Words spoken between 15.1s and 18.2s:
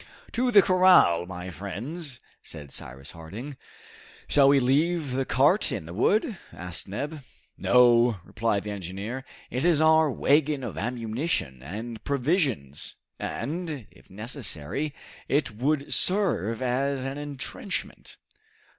it would serve as an entrenchment."